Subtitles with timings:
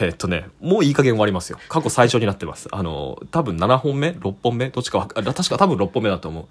[0.00, 1.58] えーっとね、もういい加減終わりますよ。
[1.68, 2.68] 過去最長になってます。
[2.72, 4.70] あの、多分7本目 ?6 本目？
[4.70, 6.44] どっちかわか、あ確か多分6本目だと思う。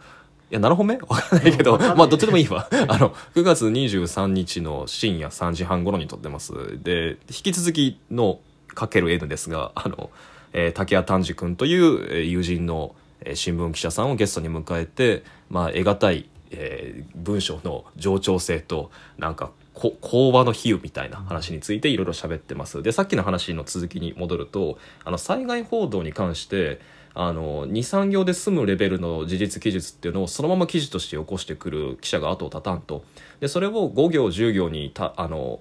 [0.52, 0.96] いや、7本目？
[0.98, 2.68] わかんないけど、まあ、どっちでもいいわ。
[2.88, 6.54] あの、9月23日の深夜3時半頃に撮ってます。
[6.84, 10.10] で、引き続きのかける N ですが、あの、
[10.54, 22.82] えー竹谷丹治君というえー友人のえー新聞記者さんをゲストに迎えて、まあ、得難い、えー文章の冗長性となんかこ講話の比喩みたいな話についていろいろ喋ってます。
[22.82, 26.80] でさっきの話の続きに戻るとあの災害報道に関して
[27.14, 33.04] あの23行で済むレベルの事実記述っていうのをそのまま記事として起こしてくる記者が後を絶たんと。
[33.40, 35.60] でそれを5行10行にたあの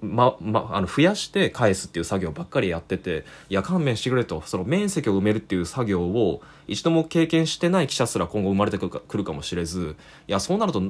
[0.00, 4.42] まま、あの増やして返すっていう作業ばっかりやってていや勘弁してくれと。
[4.46, 9.96] その面積を埋めるっていう作業を一度も経験してない記者すら今後生まれてくるかくるかもしれず
[10.28, 10.82] いやそうなると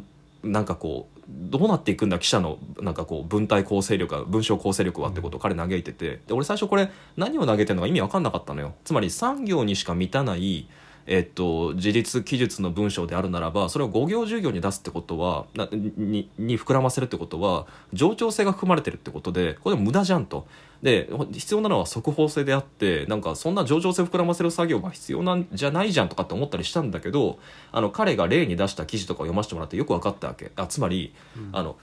[0.42, 6.20] なんかこうどうなっていくんだ記者のなんかこう文体構成力が文章構成力はってことを彼嘆いてて。
[6.26, 8.74] で俺最初これ何を投げてるのか意味わかんなかったのよ。
[8.84, 10.68] つまり産業にしか満たない
[11.06, 20.46] えっと、自立記述の文章であるならばそれを5行10行に出すってことはなにに膨らませるってことは冗長性が含まれてるってことでこれ無駄じゃんと。
[20.82, 27.38] で必要なのは速報性であってなんかそんな冗長性膨らませる作業が必要なんじゃないじゃんとかって思ったりしたんだけど
[27.72, 30.52] あの彼が例に出した記事とかを読ませてもらってよく分かったわけ。
[30.56, 31.14] あつまり、
[31.52, 31.76] あの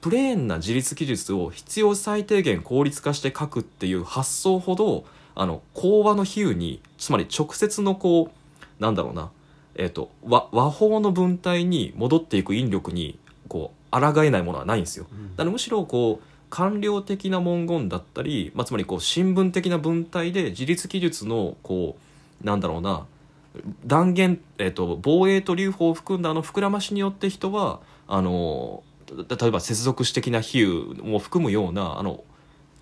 [0.00, 5.04] プレーンな自立記述を必要最低限効率化して書くっていう発想ほど
[5.34, 8.41] あの講話の比喩につまり直接のこう
[8.82, 9.30] なんだろうな、
[9.76, 15.06] えー、と和和法の文体に戻っていく引力にこう抗えないものはないんですよ。
[15.36, 21.96] だからむしろこう官僚的な文言だったり、まあ、つまりこう新聞的な文体で自立記述のこ
[22.42, 23.06] うなんだろうな
[23.86, 32.24] 断言、えー、と防衛と留保を含んだあの膨らましによって人はあの例えば接続詞的な比喩も含むようなあの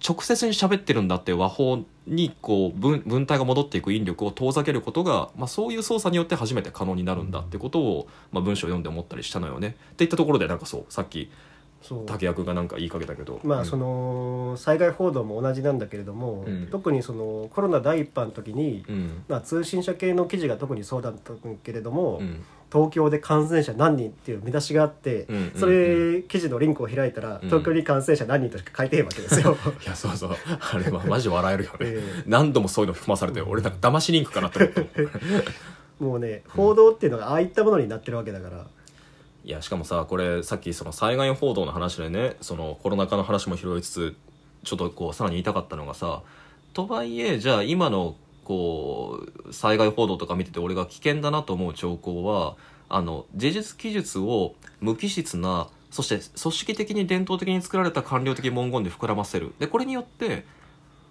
[0.07, 9.77] 直接に喋ってるんだって和法にこう文文体が戻っていく引力を遠ざけることが、まあ、そういう操作によって初めて可能になるんだってことを、まあ、文章を読んで思ったりしたのよね。
[9.93, 11.31] っていったところでなんかそうさっき
[11.83, 12.07] そう。
[12.07, 13.41] 竹谷君がなんか言いかけたけど。
[13.43, 16.69] まあその災害報道も同じなんだけれども、うん。
[16.71, 19.25] 特にそのコロナ第一波の時に、うん。
[19.29, 21.33] まあ、通信社系の記事が特にそうだった
[21.63, 22.45] けれども、うん。
[22.73, 25.53] 東京で感染者何人っていう見出しがあって、うんうんうん。
[25.57, 27.49] それ記事のリンクを開いたら、うん。
[27.49, 29.57] 東京に感染者何人としか書いてへんわけですよ。
[29.85, 30.31] いやそうそう。
[30.31, 32.23] あれはマジ笑えるよね、 ええ。
[32.27, 35.11] 何度もそういうの含まされて俺なんか騙しリンクかなと思ったもん
[36.01, 38.67] もうね報道っていうのがああいったものになってるわけだから、
[39.45, 44.17] いやしかもさこれさっきその災害報道の話でねそのコロナ禍の話も拾いつつ
[44.65, 46.23] ちょっとこうさらに言いたかったのがさ
[46.75, 52.57] とはいえじゃあ今のこう災害報道とか見てて俺が危険だなと思う兆候は
[52.89, 59.55] あの事実記述を無機質なそして組織的に伝統的に作られた官僚的文言で膨らませる。
[59.59, 60.45] でこれによって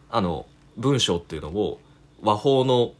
[0.10, 0.46] あの
[0.78, 1.80] 文章っていうのを
[2.22, 2.94] 和法の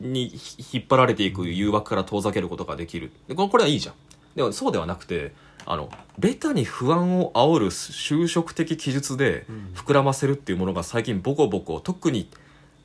[0.00, 0.32] に
[0.72, 3.12] 引っ張られていく誘惑から遠ざけることができる。
[3.28, 3.94] でこれこれはいいじゃん。
[4.36, 5.32] でもそうではなくて
[5.64, 12.30] あのベタに不安を煽る就職的記述で膨らませるっていうものが最近ボコボコ特に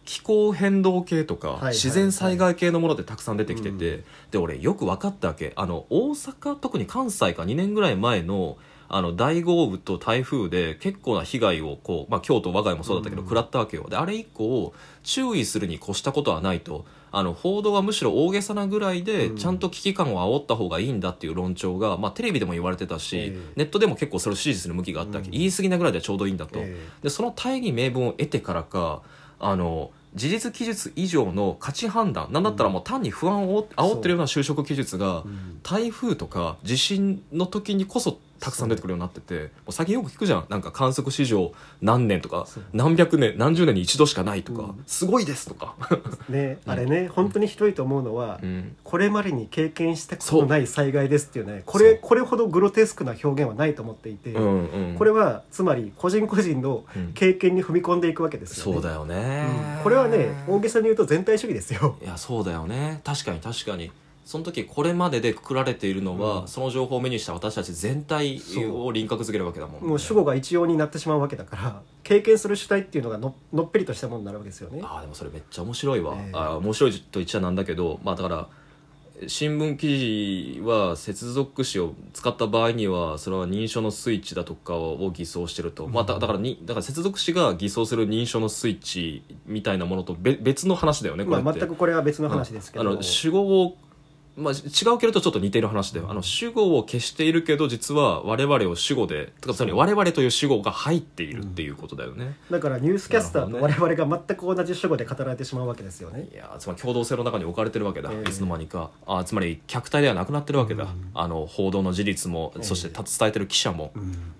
[0.03, 5.53] 気候変動系とか自然災害系のものでたくさん出てきてて、で俺よく分かったわけ。
[5.55, 8.57] あの大阪特に関西か2年ぐらい前の
[8.89, 13.27] あの大豪雨と台風で結構な被害をこう、まあ、京都我が家もそうだったけど、うん。
[13.27, 13.87] 食らったわけよ。
[13.89, 14.73] であれ以降
[15.03, 19.37] 注意するに越したことはないとあの報道はむしろ大げさなぐらいでうん。
[19.37, 23.39] ちゃんと危機感を煽った方がいいんだっていう論調が、まあ、テレビでも言われてたし、ええ。
[23.55, 25.33] ネットでも結構それを支持する向きがあったわけ、うん。
[25.33, 29.01] 言い過ぎなぐらいではちょうどいいんだと、えでその大義名分を得てからか
[29.39, 35.23] あの事実記述以上の価値判断なんだったらもう単に不安を煽ってるような就職記述が
[35.63, 40.45] 台風とか地震の時にこそたくさん出てくるようになってて最近よく聞くじゃん。
[40.49, 44.83] なんか観測史上何年とか何百年何十年に一度しかないとか、うん。
[44.87, 45.75] すごいですとか、
[46.27, 54.95] ね あれね本当にひどいと思うのは、うん、これまでに経験したことのない災害ですっていうねこれこれほどグロテスクな表現はないと思っていて、うんうん。
[54.97, 57.11] これはつまり個人個人のうん。
[57.13, 58.73] 経験に踏み込んでいくわけですよね。
[58.73, 59.45] そうだよね、
[59.77, 59.83] うん。
[59.83, 61.97] これはね大げさに言うと全体主義ですよ。
[62.01, 63.01] いやそうだよね。
[63.03, 63.91] 確かに確かに
[64.31, 66.47] その時これまででくくられているのは、うん。
[66.47, 68.41] その情報を目にした私たち全体
[68.71, 69.87] を輪郭づけるわけだもんね。
[69.89, 74.79] もう主語が一様になってしまうわけだから経験する主体っていうのがののっぺりとしたものになるわけですよね。
[74.85, 78.47] ああでもそれめっちゃ面白いわ、ええあー面白いと言っちゃなんだけどまあだから
[79.27, 93.77] 新聞記事は接続詞を使った場合にはそれは認証のスイッチだとかを偽装してると、まあ、だだからにだから接続詞が偽装する認証のスイッチみたいなものとべ別の話だよねこれって、まあ全くこれは別の話ですけど、あの主語を
[94.37, 106.29] まあ、違うけれどちょっと似ている話であの主語を消しているけど実は我々を主語でつまり我々という主語が入っているっていうことだよね、だからニュースキャスターとな我る々が全く同じ主語で語られてしまうわけですよね。
[106.33, 108.29] いやーつまり共同性の中に置かれてるわけだ、ええ。
[108.29, 108.91] いつの間にか。
[109.05, 113.91] あつまり客体ではなくなってるわけだ、あの報道の事実も、そしてた伝えてる記者も、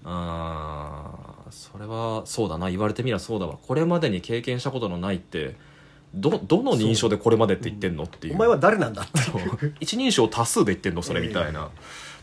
[0.05, 2.69] あーそれはそうだな。
[2.69, 3.57] 言われてみればそうだわ。
[3.61, 5.55] これまでに経験したことのないって
[6.13, 8.35] どどの認証でこれまでって言ってんのっていう。
[8.35, 9.21] お前は誰なんだって。
[9.21, 9.41] そう。
[9.79, 11.69] 一人称多数で言ってんのそれみたいな、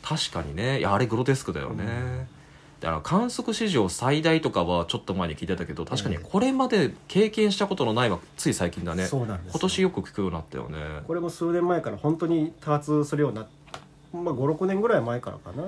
[0.03, 0.79] 確かにね。
[0.81, 2.29] いやあれグロテスクだよね、
[2.81, 9.07] だから観測史上最大とかはちょっと前に聞いてたけど確かにこれまで経験したことのないはつい最近だね。
[9.07, 9.51] そうなんですよ。
[9.53, 10.79] 今年よく聞くようになったよね。
[11.07, 13.47] これも数年前から本当に多発するようになっ
[14.13, 15.63] まあ56年ぐらい前からかな。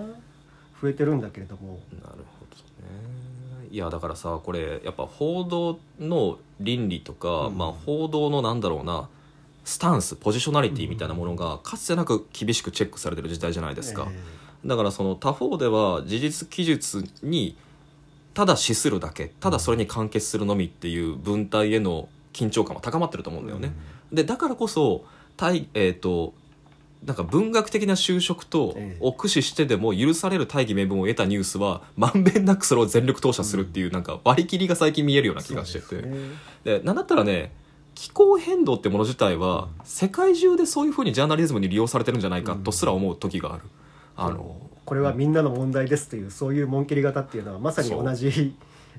[0.82, 1.78] 増えてるんだけれども。
[2.02, 3.19] なるほどね
[3.70, 7.58] いやだからさこれやっぱ報道の倫理とか、うん。
[7.58, 9.08] まあ、報道のなんだろうな
[9.64, 17.56] スタンスポジショナリティみたいなものがかつてなく厳しくチェックされてる時代じゃないですか、えだからその他方では事実記述に
[18.34, 23.72] ただ資するだけただそれに完結するのみっていう文体への緊張感は高まってると思うんだよね、
[24.12, 25.04] でだからこそ
[25.36, 26.34] 対えっ、と
[27.04, 28.96] なんか文学的な修飾とええ。
[29.00, 35.86] を駆使してでも許される大義名分を得たニュースはまんべんなくそれを全力投射するっていうなんか割り切りが最近見えるような気がしてて。
[35.86, 36.18] そうですね。
[36.64, 37.52] でなんだったらね
[37.94, 43.64] 気候変動ってもの自体は世界中でそういうふうにジャーナリズムに利用されてるんじゃないかとすら思う時がある。
[44.16, 48.54] あのこれはみんなの問題ですというそういう紋切り型っていうのはまさに同じ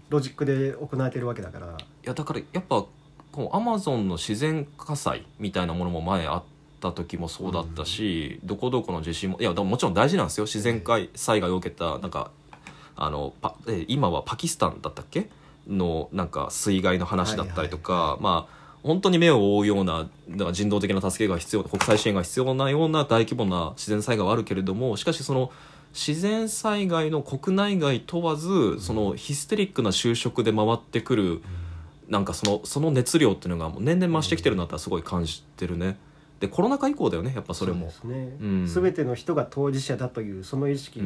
[0.10, 1.68] ロジックで行われてるわけだから。
[1.68, 1.70] い
[2.04, 2.86] やだからやっぱ
[3.32, 6.44] こうアマゾンの自然火災みたいなものも前あっ
[6.82, 10.46] た時もそうだったし、どこどこの地震もいやでももちろん大事なんですよ。
[10.46, 10.84] 自然
[11.16, 12.32] 災害を受けたなんか
[12.96, 15.30] あのパえ今はパキスタンだったっけ？
[15.68, 25.52] のなんか水害の話だったりとか、まあ本当に目を覆うようなだから人道的な助けが必要国際支援が必要なような大規模な自然災害はあるけれどもしかしその
[25.94, 31.44] 自然災害の国内外問わずそのヒステリックな就職で回ってくる
[32.10, 35.98] なんかそのその熱量っていうのがもう年々増してきてるなってすごい感じてるね
[36.42, 37.86] でコロナ禍以降だよねやっぱそれも。
[37.86, 38.66] うですね、うん。
[38.66, 41.02] 全ての人が当事者だというその意識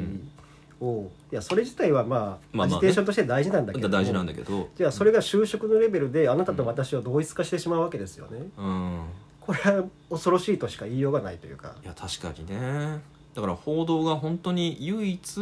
[0.80, 3.90] を、いやそれ自体はまあ、まあアジテーションとして大事なんだけど。
[3.90, 4.70] も大事なんだけど。
[4.76, 9.02] じゃあそれが就職のレベルであなたと私を同一化してしまうわけですよね、うん
[9.42, 11.76] これは恐ろしいとしか言いようがないというか。
[11.84, 13.00] いや確かにね。
[13.36, 15.40] だから報道が本当に唯一、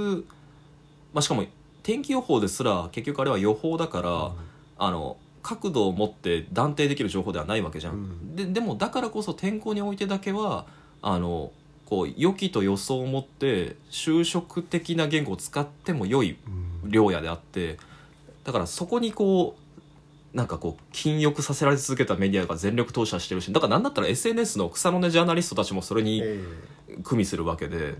[1.13, 1.45] まあ、しかも
[1.83, 4.31] 天気予報ですら結局あれは予報だから、
[4.77, 8.35] あの角度を持って断定できる情報ではないわけじゃん、うん。
[8.35, 10.65] ででもだからこそ天候においてだけは
[11.01, 11.51] あの
[11.85, 16.37] こう予期と予想を持って就職的な言語を使っても良い
[16.85, 17.77] 量やであって
[18.45, 26.43] だからそこにこうなんかこう禁欲させられ続けたメディアが全力投射してるしだからなんだったら SNS の草の根ジャーナリストたちもそれにえ。
[27.03, 27.95] 組みするわけで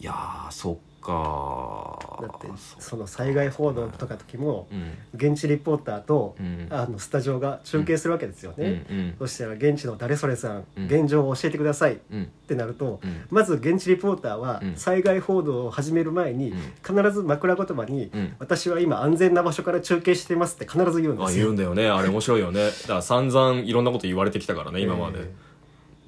[0.00, 1.98] いやーそっか。
[2.20, 2.48] えだって
[2.78, 4.92] その災害報道とか時もうん。
[5.14, 6.66] 現地リポーターと、うん。
[6.70, 9.14] あのスタジオが中継するわけですようんね、うん。
[9.18, 10.84] そしたら現地の誰それさん、うん。
[10.86, 12.30] 現状を教えてくださいっうん。
[12.46, 13.24] てなると、うん。
[13.30, 14.76] まず現地リポーターはうん。
[14.76, 16.58] 災害報道を始める前にうん。
[16.84, 21.44] 必ず枕言葉にうん「私は今安全な場所から中継しています」って必ず言うんですよ。
[21.44, 21.56] あ言うん。
[21.56, 21.88] だよね。
[21.88, 22.66] あれ面白いよね。
[22.66, 25.30] だから散々いろんなこと言われてきたからね今まで、え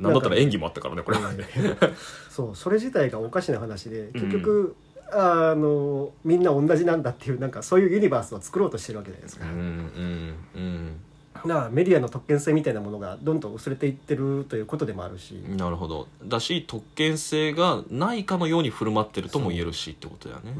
[0.00, 1.76] なんだったら演技もあったからねこれまで、え
[2.30, 4.74] そうそれ自体がおかしな話で結局、
[5.12, 9.46] あのみんな同じなんだっていうなんかそういうユニバースを作ろうとしてるわけじゃないですか。
[9.46, 11.00] うんうんうん。
[11.72, 16.06] メディアの特権性みたいなものがどんどん薄れていってるということでもあるし、なるほど。
[16.24, 20.52] だし特権性がないかのように振る舞ってるとも言えるしってことだよね、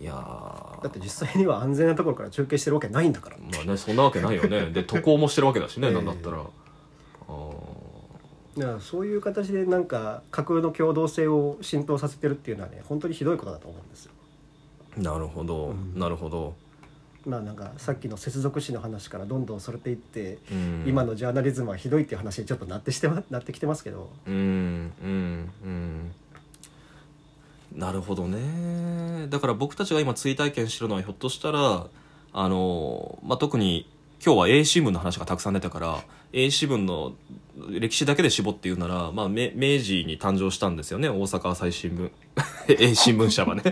[0.00, 0.82] いやー。
[0.82, 3.36] だって実際には安全なところから中継してるわけないんだから。
[3.38, 4.66] まあねそんなわけないよね。
[4.70, 5.94] で渡航もしてるわけだしね、 ええ。
[5.94, 6.42] なんだったら
[8.66, 14.12] からそういう形でなんか架空の共同性を浸透させてるっていうのはね本当にひどいことだと思うんですよ。
[14.96, 15.98] なるほど、うん。
[15.98, 16.54] なるほど、
[17.24, 26.12] まあなんかさっきの接続詞の話からどんどんそれていって、うん、今のジャーナリズムはひどいっていう話にちょっとなってして、ま、なってきてますけど、うんうんうん。
[27.76, 29.28] なるほどね。
[29.28, 31.86] だから僕たちが今追体験してるのはひょっとしたら
[32.32, 33.88] あの、まあ、特に
[34.24, 37.12] 今日は英新聞の話がたくさん出たから英新聞の
[37.68, 41.08] 歴史だけで絞って言うなら、まあ、め明治に誕生したんですよね。
[41.08, 42.10] 大阪朝日新聞。
[42.68, 43.62] 英新聞社はね。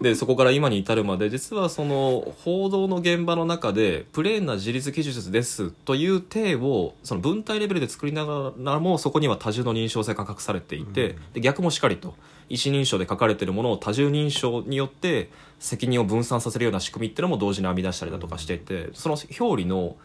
[0.00, 12.14] でそこから今に至るまで実はその報道の現場の中でプレーンな自立記述ですという体をその文体レベルで作りながらもそこには多重の認証性が隠されていて、で逆もしかりと
[12.48, 19.96] 一人称で書かれているものを多重認証によって責任を分散させるような仕組みっていうのも同時に編み出したりだとかしていてその表裏の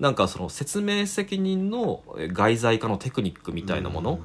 [0.00, 4.20] なんかその説明責任のえ外在化のテクニックみたいなもの、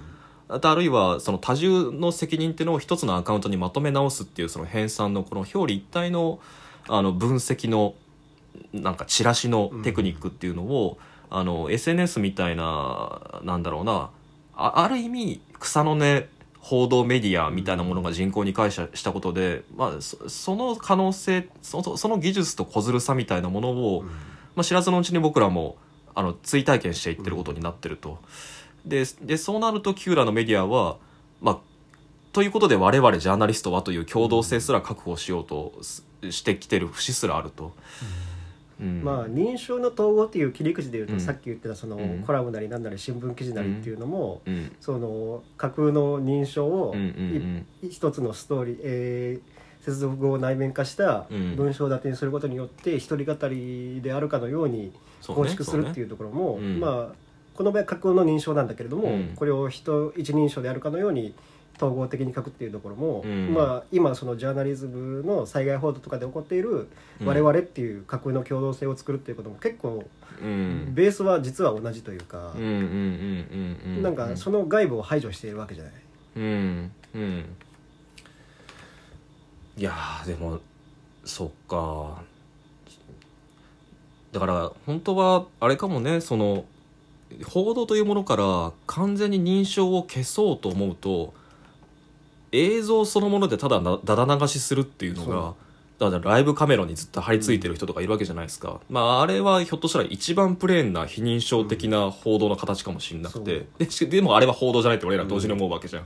[0.47, 6.39] あとあるいはその多重の責任っていうのを一つのアカウントにまとめ直すっていうその編纂のこの表裏一体の
[6.87, 7.93] あの分析の
[8.73, 10.97] なんかチラシのテクニックっていうのを、
[11.29, 14.09] あの SNS みたいななんだろうな
[14.55, 16.27] あある意味草の根
[16.59, 24.03] 報道メディアみたいなものが人口に感謝したことで、まあ、そその可能性その技術と小ずるさみたいなものを、
[24.59, 25.77] まあ、知らずのうちに僕らも
[26.13, 28.19] あの追体験していってることになってると。
[28.85, 30.97] ででそうなるとキューラのメディアは、
[31.39, 31.59] まあ、
[32.33, 37.71] ということで我々ジャーナリストはという共同性すら確保しようとすしてきてる節すらあると。
[38.81, 39.01] うん。
[39.01, 41.19] まあ認証の統合っていう切り口でいうと、うん。
[41.21, 42.23] さっき言ってたその、うん。
[42.27, 44.75] コラムなりなんなり新聞記事なりっていうのも、うん。
[44.81, 46.93] その架空の認証を
[47.81, 51.55] 一つのストーリー、えー接続語を内面化したうん。
[51.55, 54.91] 文章立てにすることによって一人語りであるかのように
[55.25, 57.15] 構築するっていうところも、まあ
[57.55, 59.33] この場合架空の認証なんだけれども、うん。
[59.35, 61.33] これを人一人称であるかのように
[61.77, 63.53] 統合的に書くっていうところも、うん。
[63.53, 66.87] まあ今そのジャーナリズムの災害報道とかで起こっている
[67.21, 67.27] うん。
[67.27, 70.05] 我々っていう架空の共同性を作るっていうことも結構
[70.41, 70.91] うん。
[70.93, 72.53] ベースは実は同じというか
[74.01, 75.93] なんかその外部を排除しているわけじゃない。
[76.35, 76.91] うん。
[77.15, 77.45] うん
[79.79, 80.59] いやーでも
[81.23, 82.21] そっか。
[84.33, 86.65] だから本当はあれかもねその
[87.47, 91.33] 報道というものから完全に認証を消そうと思うと
[92.51, 95.53] 映像そのものでただなだだ流しするっていうのが
[96.11, 106.03] だからライブカメラにずっと張り付いてる人とかいるわけじゃないですか、まああれはひょっとしたら一番プレーンな非認証的な報道の形かもしれなくて、でしでもあれは報道じゃないって俺ら同時に思うわけじゃん、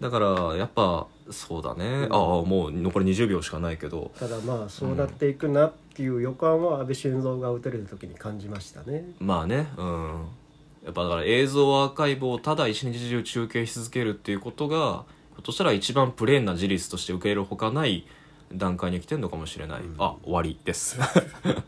[0.00, 2.12] だからやっぱそうだね、うん。
[2.12, 4.12] ああもう残り20秒しかないけど。
[4.18, 9.04] ただまあそうなっていくなっていう予感は安倍晋三が打たれた時に感じましたね。
[9.18, 10.26] まあねうん。
[10.84, 18.06] やっぱだから映像アーカイブをただ一日中中継し続けるっていうことがひょっとしたら一番プレーンな事実として受け入れるほかない
[18.54, 19.96] 段階に来てるのかもしれない、うん。
[19.98, 20.98] あ終わりです